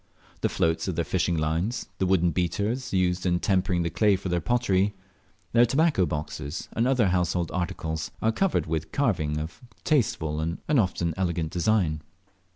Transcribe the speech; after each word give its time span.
The 0.39 0.49
floats 0.49 0.87
of 0.87 0.95
their 0.95 1.05
fishing 1.05 1.37
lines, 1.37 1.87
the 1.99 2.07
wooden 2.07 2.31
beaters 2.31 2.91
used 2.91 3.23
in 3.23 3.39
tempering 3.39 3.83
the 3.83 3.91
clay 3.91 4.15
for 4.15 4.29
their 4.29 4.41
pottery, 4.41 4.95
their 5.53 5.63
tobacco 5.67 6.07
boxes, 6.07 6.67
and 6.73 6.87
other 6.87 7.09
household 7.09 7.51
articles, 7.51 8.09
are 8.19 8.31
covered 8.31 8.65
with 8.65 8.91
carving 8.91 9.37
of 9.37 9.61
tasteful 9.83 10.39
and 10.39 10.57
often 10.67 11.13
elegant 11.17 11.51
design. 11.51 12.01